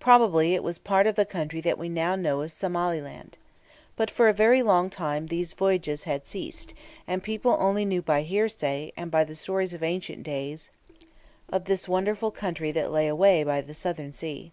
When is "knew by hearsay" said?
7.84-8.90